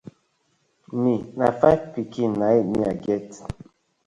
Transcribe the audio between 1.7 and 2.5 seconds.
pikin na